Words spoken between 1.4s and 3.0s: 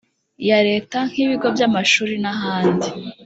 by amashuri n ahandi